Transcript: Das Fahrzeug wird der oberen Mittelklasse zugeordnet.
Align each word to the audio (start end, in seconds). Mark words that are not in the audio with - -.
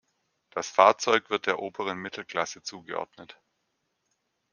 Das 0.49 0.67
Fahrzeug 0.67 1.29
wird 1.29 1.45
der 1.45 1.59
oberen 1.59 1.99
Mittelklasse 1.99 2.63
zugeordnet. 2.63 3.39